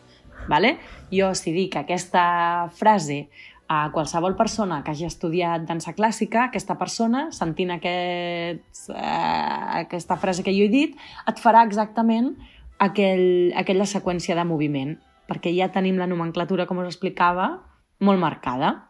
Vale? 0.47 0.77
Jo, 1.11 1.33
si 1.35 1.53
dic 1.55 1.75
aquesta 1.79 2.69
frase 2.75 3.27
a 3.67 3.91
qualsevol 3.91 4.35
persona 4.39 4.79
que 4.83 4.93
hagi 4.93 5.05
estudiat 5.05 5.65
dansa 5.67 5.91
clàssica, 5.93 6.47
aquesta 6.47 6.77
persona, 6.79 7.27
sentint 7.35 7.73
aquest, 7.75 8.87
eh, 8.95 9.83
aquesta 9.83 10.15
frase 10.15 10.43
que 10.43 10.55
jo 10.55 10.63
he 10.65 10.71
dit, 10.71 10.95
et 11.27 11.39
farà 11.43 11.65
exactament 11.67 12.37
aquell, 12.79 13.51
aquella 13.59 13.85
seqüència 13.85 14.35
de 14.35 14.45
moviment, 14.47 14.95
perquè 15.27 15.51
ja 15.51 15.67
tenim 15.67 15.99
la 15.99 16.07
nomenclatura, 16.07 16.65
com 16.65 16.79
us 16.79 16.87
explicava, 16.87 17.59
molt 17.99 18.19
marcada. 18.19 18.86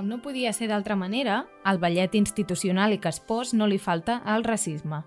Com 0.00 0.08
no 0.08 0.22
podia 0.24 0.48
ser 0.56 0.64
d'altra 0.70 0.94
manera, 0.96 1.42
al 1.68 1.76
ballet 1.76 2.14
institucional 2.16 2.94
i 2.94 2.98
caspós 3.04 3.50
no 3.52 3.66
li 3.68 3.76
falta 3.76 4.14
el 4.32 4.46
racisme. 4.46 5.02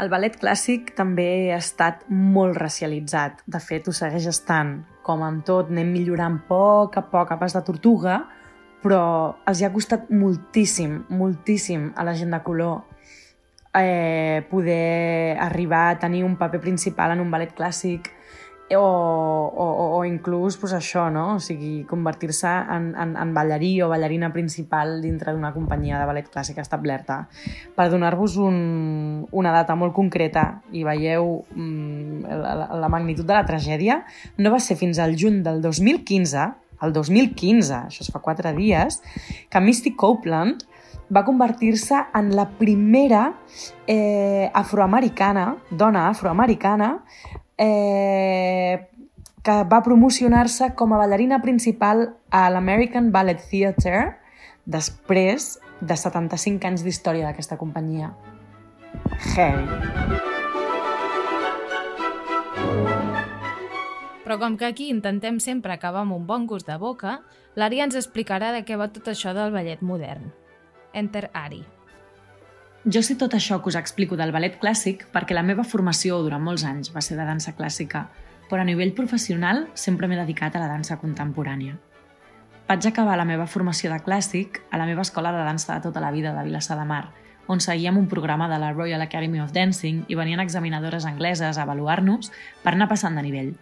El 0.00 0.08
ballet 0.08 0.38
clàssic 0.40 0.94
també 0.96 1.52
ha 1.52 1.58
estat 1.60 2.06
molt 2.08 2.56
racialitzat. 2.56 3.42
De 3.44 3.60
fet, 3.60 3.84
ho 3.84 3.92
segueix 3.92 4.24
estant. 4.30 4.70
Com 5.04 5.20
amb 5.20 5.44
tot, 5.44 5.68
anem 5.68 5.92
millorant 5.92 6.38
poc 6.48 6.96
a 6.96 7.04
poc 7.12 7.34
a 7.34 7.36
pas 7.42 7.58
de 7.58 7.60
tortuga, 7.68 8.22
però 8.80 9.02
els 9.52 9.60
hi 9.60 9.68
ha 9.68 9.72
costat 9.76 10.08
moltíssim, 10.08 11.02
moltíssim 11.12 11.90
a 11.92 12.08
la 12.08 12.16
gent 12.16 12.32
de 12.32 12.40
color 12.48 12.86
eh, 13.76 14.46
poder 14.48 15.36
arribar 15.44 15.90
a 15.90 15.98
tenir 16.00 16.24
un 16.24 16.40
paper 16.40 16.64
principal 16.64 17.12
en 17.12 17.20
un 17.20 17.36
ballet 17.36 17.52
clàssic 17.52 18.15
o, 18.74 18.82
o, 18.82 19.66
o 19.98 20.04
inclús 20.04 20.56
pues, 20.58 20.72
això, 20.74 21.06
no? 21.12 21.36
o 21.36 21.40
sigui, 21.42 21.84
convertir-se 21.86 22.50
en, 22.50 22.88
en, 22.98 23.14
en 23.14 23.34
ballarí 23.34 23.76
o 23.82 23.90
ballarina 23.92 24.32
principal 24.34 24.98
dintre 25.04 25.34
d'una 25.36 25.52
companyia 25.54 26.00
de 26.00 26.08
ballet 26.08 26.26
clàssic 26.32 26.58
establerta. 26.58 27.20
Per 27.76 27.88
donar-vos 27.92 28.36
un, 28.42 29.26
una 29.30 29.54
data 29.54 29.78
molt 29.78 29.94
concreta 29.94 30.46
i 30.74 30.82
veieu 30.86 31.44
mm, 31.54 32.26
la, 32.42 32.54
la 32.82 32.90
magnitud 32.90 33.26
de 33.26 33.36
la 33.38 33.46
tragèdia, 33.46 34.00
no 34.42 34.50
va 34.54 34.62
ser 34.62 34.78
fins 34.80 34.98
al 34.98 35.14
juny 35.14 35.44
del 35.46 35.62
2015, 35.62 36.48
el 36.82 36.92
2015, 36.92 37.84
això 37.86 38.02
es 38.02 38.10
fa 38.12 38.20
quatre 38.24 38.52
dies, 38.56 38.98
que 39.48 39.62
Misty 39.62 39.94
Copeland 39.96 40.66
va 41.06 41.22
convertir-se 41.24 42.02
en 42.18 42.34
la 42.34 42.48
primera 42.58 43.28
eh, 43.86 44.50
afroamericana, 44.52 45.54
dona 45.70 46.08
afroamericana, 46.10 46.96
eh, 47.58 48.88
que 49.46 49.56
va 49.70 49.82
promocionar-se 49.82 50.72
com 50.74 50.92
a 50.92 50.98
ballarina 50.98 51.40
principal 51.42 52.16
a 52.30 52.48
l'American 52.50 53.12
Ballet 53.14 53.42
Theatre 53.50 54.16
després 54.66 55.56
de 55.80 55.96
75 55.96 56.66
anys 56.66 56.82
d'història 56.82 57.28
d'aquesta 57.28 57.58
companyia. 57.60 58.10
Heavy. 59.36 60.26
Però 64.26 64.40
com 64.42 64.56
que 64.58 64.66
aquí 64.66 64.88
intentem 64.90 65.38
sempre 65.38 65.76
acabar 65.76 66.02
amb 66.02 66.16
un 66.16 66.26
bon 66.26 66.48
gust 66.50 66.66
de 66.66 66.80
boca, 66.82 67.20
l'Ari 67.54 67.84
ens 67.84 67.94
explicarà 67.94 68.50
de 68.50 68.64
què 68.66 68.74
va 68.74 68.90
tot 68.90 69.06
això 69.14 69.36
del 69.36 69.54
ballet 69.54 69.86
modern. 69.86 70.32
Enter 70.92 71.28
Ari. 71.32 71.62
Jo 72.86 73.00
sé 73.02 73.16
tot 73.18 73.32
això 73.34 73.56
que 73.58 73.72
us 73.72 73.76
explico 73.78 74.14
del 74.14 74.30
ballet 74.30 74.60
clàssic 74.62 75.08
perquè 75.10 75.34
la 75.34 75.42
meva 75.42 75.64
formació 75.66 76.20
durant 76.22 76.44
molts 76.46 76.62
anys 76.62 76.92
va 76.94 77.00
ser 77.02 77.16
de 77.18 77.24
dansa 77.26 77.56
clàssica, 77.58 78.04
però 78.46 78.62
a 78.62 78.68
nivell 78.68 78.92
professional 78.94 79.64
sempre 79.74 80.06
m'he 80.06 80.18
dedicat 80.20 80.54
a 80.54 80.62
la 80.62 80.68
dansa 80.70 81.00
contemporània. 81.00 81.74
Vaig 82.68 82.86
acabar 82.86 83.16
la 83.18 83.26
meva 83.26 83.48
formació 83.50 83.90
de 83.90 83.98
clàssic 84.06 84.60
a 84.70 84.78
la 84.78 84.86
meva 84.86 85.02
escola 85.02 85.34
de 85.34 85.42
dansa 85.42 85.74
de 85.74 85.82
tota 85.88 86.04
la 86.04 86.12
vida 86.14 86.30
de 86.36 86.46
Vilassar 86.46 86.78
de 86.78 86.86
Mar, 86.86 87.08
on 87.48 87.58
seguíem 87.58 87.98
un 87.98 88.06
programa 88.06 88.46
de 88.48 88.60
la 88.62 88.72
Royal 88.72 89.02
Academy 89.02 89.42
of 89.42 89.50
Dancing 89.50 90.04
i 90.06 90.14
venien 90.14 90.40
examinadores 90.40 91.10
angleses 91.10 91.58
a 91.58 91.66
avaluar-nos 91.66 92.30
per 92.62 92.76
anar 92.76 92.86
passant 92.86 93.18
de 93.18 93.26
nivell. 93.26 93.56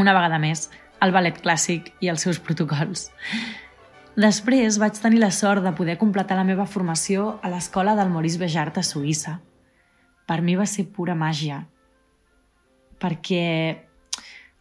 Una 0.00 0.16
vegada 0.16 0.40
més, 0.40 0.70
el 1.04 1.12
ballet 1.12 1.36
clàssic 1.44 1.92
i 2.00 2.08
els 2.08 2.24
seus 2.24 2.40
protocols. 2.40 3.10
Després 4.18 4.80
vaig 4.82 4.96
tenir 4.98 5.20
la 5.22 5.30
sort 5.30 5.62
de 5.62 5.70
poder 5.78 5.94
completar 5.94 6.34
la 6.34 6.44
meva 6.46 6.64
formació 6.66 7.36
a 7.38 7.48
l'escola 7.52 7.92
del 7.94 8.08
Maurice 8.10 8.40
Bejart 8.40 8.80
a 8.80 8.82
Suïssa. 8.82 9.36
Per 10.26 10.38
mi 10.42 10.56
va 10.58 10.64
ser 10.66 10.88
pura 10.90 11.14
màgia, 11.14 11.60
perquè 12.98 13.44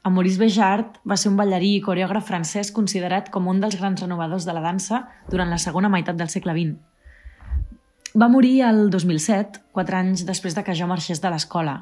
a 0.05 0.11
Maurice 0.13 0.37
Bejart 0.37 0.99
va 1.09 1.17
ser 1.17 1.31
un 1.31 1.39
ballarí 1.39 1.71
i 1.73 1.81
coreògraf 1.81 2.27
francès 2.29 2.69
considerat 2.75 3.31
com 3.33 3.49
un 3.49 3.57
dels 3.63 3.79
grans 3.79 4.03
renovadors 4.05 4.45
de 4.45 4.53
la 4.53 4.61
dansa 4.61 5.07
durant 5.31 5.49
la 5.49 5.57
segona 5.57 5.89
meitat 5.89 6.19
del 6.19 6.29
segle 6.29 6.53
XX. 6.53 8.13
Va 8.13 8.29
morir 8.29 8.59
el 8.67 8.91
2007, 8.93 9.63
quatre 9.73 9.97
anys 9.97 10.21
després 10.27 10.53
de 10.53 10.61
que 10.61 10.75
jo 10.77 10.85
marxés 10.85 11.17
de 11.23 11.31
l'escola. 11.33 11.79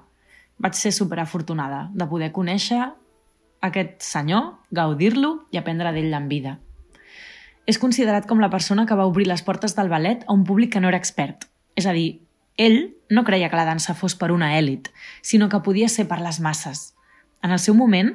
Vaig 0.63 0.79
ser 0.79 0.93
superafortunada 0.95 1.89
de 1.91 2.07
poder 2.07 2.31
conèixer 2.31 2.85
aquest 3.59 3.99
senyor, 3.99 4.53
gaudir-lo 4.71 5.41
i 5.51 5.59
aprendre 5.59 5.91
d'ell 5.91 6.15
en 6.15 6.31
vida 6.31 6.55
és 7.65 7.79
considerat 7.81 8.27
com 8.29 8.41
la 8.41 8.51
persona 8.53 8.85
que 8.85 8.95
va 8.97 9.07
obrir 9.09 9.27
les 9.27 9.41
portes 9.41 9.75
del 9.75 9.89
ballet 9.89 10.23
a 10.27 10.33
un 10.33 10.43
públic 10.45 10.73
que 10.73 10.81
no 10.81 10.89
era 10.89 10.99
expert. 11.01 11.47
És 11.75 11.85
a 11.85 11.93
dir, 11.93 12.21
ell 12.57 12.95
no 13.09 13.25
creia 13.25 13.49
que 13.49 13.57
la 13.57 13.65
dansa 13.65 13.95
fos 13.97 14.15
per 14.15 14.31
una 14.31 14.53
èlit, 14.57 14.91
sinó 15.21 15.49
que 15.49 15.63
podia 15.65 15.89
ser 15.89 16.07
per 16.07 16.21
les 16.21 16.39
masses. 16.39 16.93
En 17.43 17.51
el 17.51 17.59
seu 17.59 17.75
moment, 17.75 18.13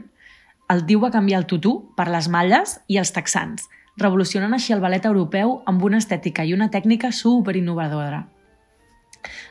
el 0.70 0.84
tio 0.86 1.00
va 1.02 1.10
canviar 1.10 1.42
el 1.42 1.48
tutú 1.50 1.92
per 1.96 2.08
les 2.08 2.28
malles 2.30 2.78
i 2.86 2.98
els 3.02 3.12
texans, 3.12 3.66
revolucionant 3.98 4.54
així 4.54 4.72
el 4.72 4.82
ballet 4.82 5.04
europeu 5.04 5.58
amb 5.66 5.82
una 5.82 5.98
estètica 5.98 6.46
i 6.46 6.54
una 6.54 6.70
tècnica 6.70 7.10
super 7.12 7.56
innovadora. 7.58 8.28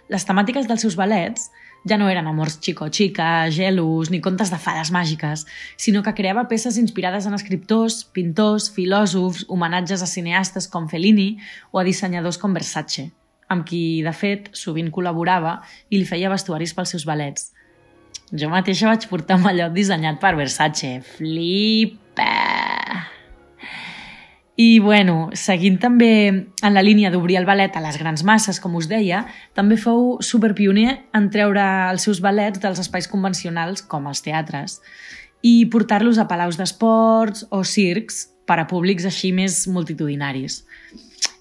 Les 0.09 0.25
temàtiques 0.25 0.67
dels 0.67 0.81
seus 0.81 0.95
ballets 0.97 1.51
ja 1.87 1.97
no 1.97 2.09
eren 2.11 2.27
amors 2.27 2.57
xico-xica, 2.59 3.49
gelos 3.53 4.09
ni 4.11 4.19
contes 4.21 4.51
de 4.51 4.59
fades 4.59 4.91
màgiques, 4.91 5.45
sinó 5.77 6.03
que 6.03 6.15
creava 6.17 6.47
peces 6.51 6.77
inspirades 6.81 7.27
en 7.29 7.37
escriptors, 7.37 8.03
pintors, 8.15 8.69
filòsofs, 8.75 9.45
homenatges 9.47 10.03
a 10.03 10.09
cineastes 10.09 10.67
com 10.67 10.89
Fellini 10.89 11.37
o 11.71 11.79
a 11.79 11.85
dissenyadors 11.87 12.41
com 12.41 12.53
Versace, 12.53 13.09
amb 13.47 13.65
qui, 13.67 14.01
de 14.05 14.13
fet, 14.13 14.51
sovint 14.53 14.91
col·laborava 14.91 15.59
i 15.89 15.97
li 16.01 16.09
feia 16.09 16.31
vestuaris 16.31 16.75
pels 16.75 16.95
seus 16.95 17.07
ballets. 17.07 17.51
Jo 18.29 18.51
mateixa 18.51 18.91
vaig 18.91 19.07
portar 19.09 19.39
un 19.39 19.47
mallot 19.47 19.73
dissenyat 19.73 20.21
per 20.21 20.35
Versace. 20.37 20.99
Flipa! 21.15 22.48
I, 24.59 24.79
bueno, 24.83 25.29
seguint 25.39 25.77
també 25.79 26.11
en 26.27 26.73
la 26.75 26.81
línia 26.83 27.07
d'obrir 27.13 27.37
el 27.39 27.45
ballet 27.47 27.77
a 27.79 27.83
les 27.83 27.95
grans 27.95 28.25
masses, 28.27 28.57
com 28.59 28.73
us 28.75 28.89
deia, 28.91 29.21
també 29.55 29.77
fou 29.79 30.17
superpioner 30.19 30.97
en 31.15 31.29
treure 31.31 31.63
els 31.93 32.03
seus 32.03 32.19
ballets 32.19 32.59
dels 32.59 32.81
espais 32.83 33.07
convencionals, 33.07 33.85
com 33.87 34.09
els 34.11 34.19
teatres, 34.25 34.81
i 35.39 35.69
portar-los 35.71 36.19
a 36.19 36.27
palaus 36.27 36.59
d'esports 36.59 37.45
o 37.55 37.61
circs 37.63 38.25
per 38.43 38.57
a 38.59 38.67
públics 38.67 39.07
així 39.07 39.31
més 39.31 39.61
multitudinaris. 39.71 40.65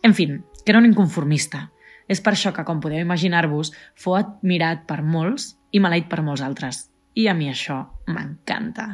En 0.06 0.14
fi, 0.14 0.28
que 0.62 0.70
era 0.70 0.78
un 0.78 0.86
inconformista. 0.86 1.72
És 2.06 2.22
per 2.22 2.36
això 2.36 2.54
que, 2.54 2.62
com 2.62 2.78
podeu 2.78 3.02
imaginar-vos, 3.02 3.72
fou 3.98 4.14
admirat 4.14 4.86
per 4.86 5.00
molts 5.02 5.56
i 5.74 5.82
maleït 5.82 6.06
per 6.06 6.22
molts 6.22 6.46
altres. 6.46 6.84
I 7.18 7.26
a 7.26 7.34
mi 7.34 7.50
això 7.50 7.82
m'encanta. 8.06 8.86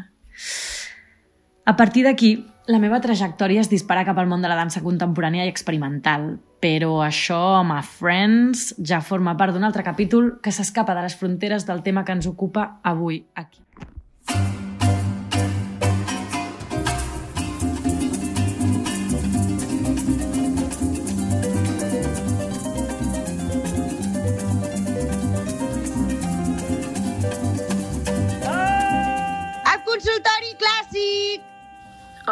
A 1.65 1.77
partir 1.77 2.09
d'aquí, 2.09 2.39
la 2.67 2.79
meva 2.81 3.01
trajectòria 3.05 3.61
es 3.61 3.69
dispara 3.69 4.05
cap 4.09 4.19
al 4.19 4.29
món 4.31 4.45
de 4.45 4.49
la 4.49 4.57
dansa 4.57 4.81
contemporània 4.85 5.45
i 5.45 5.53
experimental, 5.53 6.31
però 6.65 7.03
això, 7.05 7.61
my 7.67 7.83
friends, 7.85 8.71
ja 8.81 9.03
forma 9.05 9.37
part 9.37 9.53
d'un 9.53 9.69
altre 9.69 9.85
capítol 9.85 10.39
que 10.43 10.55
s'escapa 10.55 10.97
de 10.97 11.05
les 11.05 11.19
fronteres 11.21 11.69
del 11.69 11.85
tema 11.85 12.05
que 12.05 12.17
ens 12.17 12.31
ocupa 12.31 12.79
avui 12.83 13.25
aquí. 13.35 13.61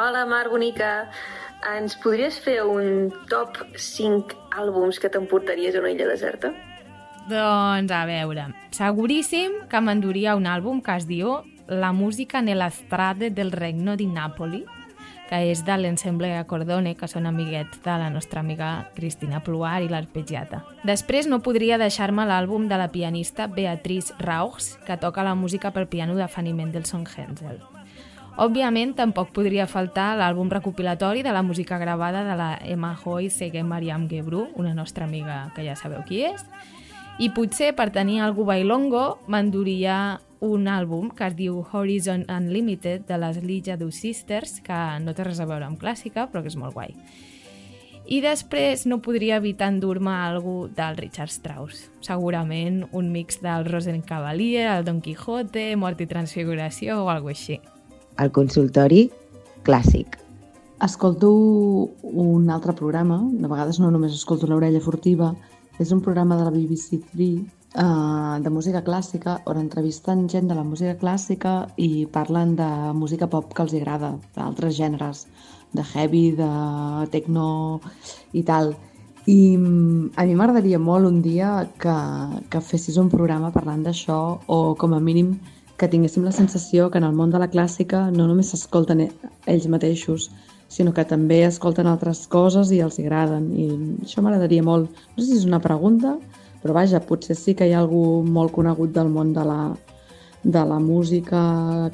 Hola, 0.03 0.25
Mar, 0.27 0.49
bonica. 0.51 1.13
Ens 1.77 1.93
podries 2.03 2.35
fer 2.43 2.57
un 2.67 3.13
top 3.31 3.61
5 3.79 4.35
àlbums 4.59 4.97
que 4.99 5.07
t'emportaries 5.15 5.77
a 5.77 5.83
una 5.85 5.93
illa 5.95 6.09
deserta? 6.11 6.51
Doncs, 7.31 7.93
a 7.95 8.01
veure, 8.09 8.49
seguríssim 8.75 9.61
que 9.71 9.79
m'enduria 9.79 10.35
un 10.35 10.49
àlbum 10.51 10.81
que 10.83 10.97
es 10.99 11.07
diu 11.07 11.37
La 11.69 11.93
música 11.95 12.43
nell'estrade 12.43 13.31
del 13.31 13.53
regno 13.55 13.95
di 13.95 14.09
Napoli, 14.11 14.65
que 15.31 15.39
és 15.53 15.63
de 15.63 15.77
l'Ensemble 15.79 16.33
Acordone, 16.35 16.97
que 16.99 17.07
són 17.07 17.31
amiguets 17.31 17.79
de 17.87 17.95
la 18.03 18.11
nostra 18.11 18.43
amiga 18.43 18.73
Cristina 18.97 19.39
Pluar 19.47 19.85
i 19.85 19.89
l'Arpeggiata. 19.93 20.65
Després 20.83 21.31
no 21.31 21.45
podria 21.47 21.79
deixar-me 21.79 22.27
l'àlbum 22.27 22.67
de 22.67 22.81
la 22.83 22.91
pianista 22.91 23.47
Beatrice 23.47 24.19
Rauchs, 24.19 24.75
que 24.83 24.99
toca 24.99 25.23
la 25.23 25.39
música 25.39 25.71
per 25.71 25.87
piano 25.87 26.19
de 26.19 26.27
Fanny 26.27 26.59
Mendelssohn 26.59 27.07
Hensel. 27.07 27.63
Òbviament, 28.41 28.95
tampoc 28.97 29.29
podria 29.37 29.67
faltar 29.69 30.15
l'àlbum 30.17 30.49
recopilatori 30.49 31.21
de 31.23 31.33
la 31.37 31.43
música 31.45 31.77
gravada 31.77 32.23
de 32.25 32.37
la 32.37 32.59
Emma 32.65 32.95
Hoy 33.05 33.29
Segue 33.29 33.63
Mariam 33.63 34.09
Gebru, 34.09 34.47
una 34.57 34.73
nostra 34.73 35.05
amiga 35.05 35.53
que 35.55 35.67
ja 35.67 35.75
sabeu 35.77 36.01
qui 36.09 36.23
és, 36.25 36.41
i 37.21 37.29
potser 37.29 37.75
per 37.77 37.91
tenir 37.93 38.23
algú 38.25 38.47
bailongo 38.49 39.19
m'enduria 39.29 40.19
un 40.41 40.65
àlbum 40.65 41.11
que 41.13 41.29
es 41.29 41.37
diu 41.37 41.59
Horizon 41.61 42.25
Unlimited 42.33 43.05
de 43.07 43.19
les 43.21 43.43
Lija 43.45 43.77
Sisters, 43.91 44.63
que 44.65 44.81
no 45.05 45.13
té 45.13 45.29
res 45.29 45.39
a 45.39 45.45
veure 45.45 45.67
amb 45.67 45.79
clàssica, 45.79 46.27
però 46.33 46.41
que 46.41 46.49
és 46.49 46.57
molt 46.57 46.73
guai. 46.73 46.97
I 48.09 48.23
després 48.23 48.87
no 48.87 49.03
podria 49.03 49.37
evitar 49.37 49.69
endur-me 49.69 50.11
algú 50.11 50.69
del 50.75 50.97
Richard 50.97 51.31
Strauss. 51.31 51.91
Segurament 52.01 52.89
un 52.93 53.13
mix 53.13 53.43
del 53.43 53.69
Rosencavalier, 53.69 54.73
el 54.73 54.85
Don 54.85 55.01
Quijote, 55.03 55.77
Mort 55.77 56.01
i 56.01 56.09
Transfiguració 56.09 57.05
o 57.05 57.11
alguna 57.11 57.37
així 57.37 57.61
el 58.23 58.33
consultori 58.33 59.07
clàssic. 59.67 60.19
Escolto 60.83 61.31
un 62.03 62.51
altre 62.51 62.75
programa, 62.75 63.21
de 63.33 63.49
vegades 63.51 63.79
no 63.79 63.91
només 63.95 64.15
escolto 64.17 64.49
l'orella 64.51 64.83
furtiva, 64.83 65.33
és 65.79 65.93
un 65.95 66.01
programa 66.03 66.37
de 66.39 66.47
la 66.47 66.55
BBC 66.55 67.03
3 67.13 67.29
uh, 67.79 68.43
de 68.43 68.51
música 68.51 68.83
clàssica 68.85 69.39
on 69.47 69.61
entrevisten 69.61 70.27
gent 70.29 70.51
de 70.51 70.59
la 70.59 70.67
música 70.67 70.97
clàssica 70.99 71.55
i 71.77 72.07
parlen 72.13 72.57
de 72.59 72.69
música 72.99 73.31
pop 73.31 73.55
que 73.55 73.63
els 73.65 73.75
agrada, 73.79 74.17
d'altres 74.37 74.77
gèneres. 74.77 75.27
de 75.73 75.83
heavy, 75.83 76.33
de 76.33 76.49
techno 77.11 77.81
i 78.33 78.43
tal. 78.43 78.75
I 79.27 79.57
mm, 79.57 80.13
a 80.17 80.25
mi 80.27 80.35
m'agradaria 80.37 80.79
molt 80.79 81.07
un 81.09 81.23
dia 81.23 81.63
que, 81.79 81.97
que 82.51 82.61
fessis 82.61 82.99
un 82.99 83.09
programa 83.09 83.53
parlant 83.55 83.85
d'això 83.87 84.19
o 84.47 84.59
com 84.79 84.93
a 84.95 85.01
mínim 85.01 85.37
que 85.83 85.91
tinguéssim 85.91 86.23
la 86.23 86.31
sensació 86.31 86.93
que 86.93 87.01
en 87.03 87.05
el 87.09 87.15
món 87.19 87.33
de 87.35 87.41
la 87.43 87.49
clàssica 87.51 88.05
no 88.15 88.29
només 88.29 88.53
s'escolten 88.53 89.01
e-, 89.03 89.11
ells 89.51 89.65
mateixos, 89.67 90.29
sinó 90.71 90.93
que 90.95 91.03
també 91.05 91.41
escolten 91.43 91.89
altres 91.91 92.21
coses 92.31 92.71
i 92.71 92.79
els 92.85 93.01
agraden. 93.03 93.49
I 93.51 93.67
això 94.07 94.23
m'agradaria 94.23 94.63
molt. 94.63 94.93
No 95.17 95.19
sé 95.19 95.33
si 95.33 95.41
és 95.41 95.49
una 95.49 95.59
pregunta, 95.65 96.15
però 96.63 96.77
vaja, 96.77 97.03
potser 97.03 97.35
sí 97.35 97.57
que 97.59 97.67
hi 97.67 97.75
ha 97.75 97.81
algú 97.83 98.23
molt 98.23 98.55
conegut 98.55 98.95
del 98.95 99.11
món 99.11 99.33
de 99.35 99.43
la, 99.49 99.59
de 100.45 100.63
la 100.71 100.79
música 100.79 101.43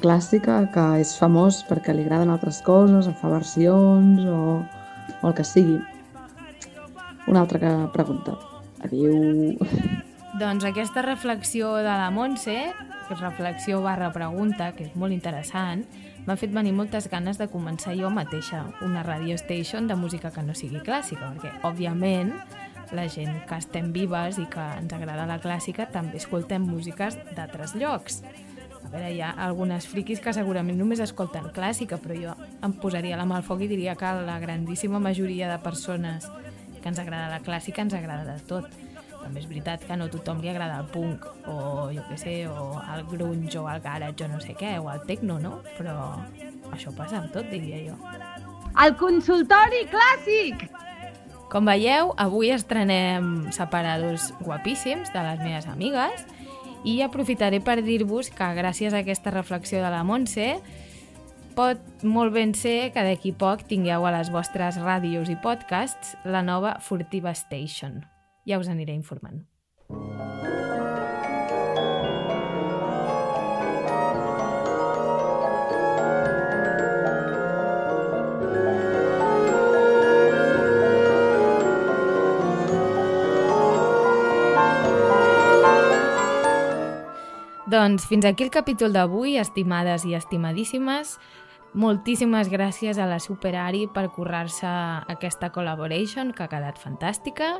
clàssica 0.05 0.59
que 0.75 0.85
és 1.01 1.15
famós 1.17 1.63
perquè 1.65 1.97
li 1.97 2.05
agraden 2.05 2.29
altres 2.29 2.61
coses, 2.67 3.09
o 3.09 3.15
fa 3.17 3.33
versions 3.33 4.21
o, 4.29 4.59
o 5.17 5.31
el 5.31 5.33
que 5.33 5.47
sigui. 5.55 5.79
Una 7.25 7.41
altra 7.41 7.89
pregunta. 7.97 8.37
Adéu. 8.85 9.57
Doncs 10.37 10.69
aquesta 10.69 11.01
reflexió 11.01 11.73
de 11.81 11.89
la 11.89 12.13
Montse, 12.13 12.69
reflexió 13.15 13.81
barra 13.81 14.11
pregunta, 14.13 14.71
que 14.77 14.85
és 14.87 14.95
molt 14.99 15.15
interessant, 15.15 15.85
m'ha 16.25 16.37
fet 16.37 16.51
venir 16.53 16.73
moltes 16.77 17.09
ganes 17.09 17.39
de 17.41 17.47
començar 17.49 17.95
jo 17.97 18.11
mateixa 18.13 18.65
una 18.85 19.03
radio 19.03 19.37
station 19.37 19.87
de 19.87 19.97
música 19.97 20.31
que 20.31 20.43
no 20.45 20.55
sigui 20.57 20.81
clàssica, 20.85 21.31
perquè, 21.33 21.53
òbviament, 21.67 22.33
la 22.91 23.07
gent 23.09 23.43
que 23.47 23.57
estem 23.57 23.91
vives 23.93 24.39
i 24.41 24.47
que 24.49 24.65
ens 24.79 24.93
agrada 24.93 25.27
la 25.29 25.39
clàssica 25.41 25.87
també 25.93 26.17
escoltem 26.17 26.65
músiques 26.65 27.17
d'altres 27.37 27.75
llocs. 27.77 28.23
A 28.79 28.89
veure, 28.89 29.11
hi 29.13 29.21
ha 29.21 29.29
algunes 29.45 29.85
friquis 29.89 30.21
que 30.23 30.33
segurament 30.33 30.79
només 30.79 31.01
escolten 31.03 31.51
clàssica, 31.53 31.99
però 32.01 32.17
jo 32.17 32.35
em 32.65 32.73
posaria 32.81 33.19
la 33.19 33.27
mà 33.29 33.37
al 33.37 33.45
foc 33.45 33.61
i 33.61 33.69
diria 33.69 33.97
que 33.99 34.13
la 34.25 34.39
grandíssima 34.41 34.99
majoria 34.99 35.51
de 35.51 35.59
persones 35.61 36.29
que 36.79 36.87
ens 36.89 36.99
agrada 36.99 37.29
la 37.29 37.43
clàssica 37.45 37.83
ens 37.83 37.93
agrada 37.93 38.33
de 38.33 38.45
tot 38.49 38.88
també 39.21 39.41
és 39.41 39.47
veritat 39.49 39.83
que 39.85 39.97
no 39.99 40.07
a 40.07 40.11
tothom 40.13 40.41
li 40.41 40.49
agrada 40.51 40.79
el 40.81 40.89
punk 40.93 41.25
o 41.49 41.89
jo 41.93 42.03
què 42.09 42.17
sé, 42.19 42.35
o 42.47 42.79
el 42.79 43.05
grunge 43.11 43.59
o 43.59 43.67
el 43.69 43.81
garage 43.83 44.25
o 44.25 44.29
no 44.31 44.39
sé 44.43 44.55
què, 44.57 44.77
o 44.79 44.89
el 44.91 45.03
techno, 45.09 45.39
no? 45.43 45.59
Però 45.77 45.95
això 46.73 46.93
passa 46.95 47.19
amb 47.19 47.33
tot, 47.33 47.49
diria 47.51 47.81
jo. 47.89 47.97
El 48.79 48.95
consultori 48.99 49.85
clàssic! 49.91 50.69
Com 51.49 51.65
veieu, 51.65 52.11
avui 52.21 52.51
estrenem 52.53 53.49
separadors 53.55 54.29
guapíssims 54.43 55.09
de 55.15 55.23
les 55.25 55.39
meves 55.41 55.65
amigues 55.71 56.27
i 56.85 56.99
aprofitaré 57.01 57.59
per 57.59 57.79
dir-vos 57.81 58.29
que 58.29 58.51
gràcies 58.55 58.93
a 58.93 59.01
aquesta 59.01 59.33
reflexió 59.33 59.81
de 59.81 59.89
la 59.89 60.03
Montse 60.05 60.59
pot 61.57 62.05
molt 62.05 62.31
ben 62.37 62.53
ser 62.55 62.93
que 62.93 63.03
d'aquí 63.03 63.33
poc 63.33 63.65
tingueu 63.67 64.05
a 64.05 64.13
les 64.15 64.29
vostres 64.31 64.77
ràdios 64.79 65.33
i 65.33 65.35
podcasts 65.41 66.15
la 66.23 66.45
nova 66.45 66.77
Furtiva 66.85 67.33
Station 67.35 67.99
ja 68.45 68.59
us 68.59 68.69
aniré 68.71 68.93
informant. 68.93 69.45
Doncs 87.69 88.07
fins 88.09 88.25
aquí 88.25 88.41
el 88.47 88.49
capítol 88.49 88.95
d'avui, 88.95 89.35
estimades 89.37 90.01
i 90.09 90.15
estimadíssimes. 90.17 91.19
Moltíssimes 91.77 92.49
gràcies 92.49 92.97
a 92.97 93.05
la 93.05 93.19
Superari 93.21 93.83
per 93.93 94.07
currar-se 94.15 94.69
aquesta 95.13 95.51
collaboration 95.53 96.33
que 96.33 96.47
ha 96.47 96.49
quedat 96.49 96.81
fantàstica 96.81 97.59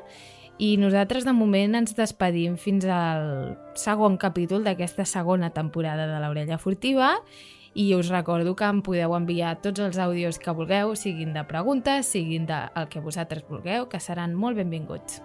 i 0.59 0.75
nosaltres 0.77 1.23
de 1.23 1.31
moment 1.31 1.77
ens 1.79 1.95
despedim 1.95 2.57
fins 2.59 2.83
al 2.91 3.55
segon 3.79 4.17
capítol 4.19 4.65
d'aquesta 4.67 5.05
segona 5.07 5.53
temporada 5.55 6.05
de 6.09 6.19
l'Orella 6.19 6.59
Furtiva 6.59 7.13
i 7.79 7.93
us 7.95 8.09
recordo 8.11 8.55
que 8.59 8.67
em 8.67 8.81
podeu 8.83 9.15
enviar 9.15 9.55
tots 9.63 9.79
els 9.79 9.99
àudios 10.01 10.41
que 10.41 10.51
vulgueu, 10.51 10.95
siguin 10.99 11.31
de 11.37 11.45
preguntes, 11.47 12.11
siguin 12.11 12.49
del 12.49 12.67
de 12.75 12.87
que 12.91 12.99
vosaltres 12.99 13.47
vulgueu, 13.47 13.87
que 13.87 14.03
seran 14.03 14.35
molt 14.35 14.59
benvinguts. 14.59 15.21